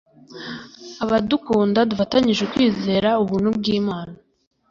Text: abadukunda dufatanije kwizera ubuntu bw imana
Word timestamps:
abadukunda 1.03 1.79
dufatanije 1.89 2.43
kwizera 2.53 3.09
ubuntu 3.23 3.49
bw 3.57 3.63
imana 3.79 4.15